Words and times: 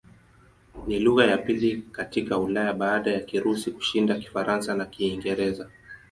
Ni 0.87 0.99
lugha 0.99 1.25
ya 1.25 1.37
pili 1.37 1.81
katika 1.81 2.37
Ulaya 2.37 2.73
baada 2.73 3.11
ya 3.11 3.21
Kirusi 3.21 3.71
kushinda 3.71 4.15
Kifaransa 4.19 4.75
na 4.75 4.85
Kiingereza. 4.85 5.69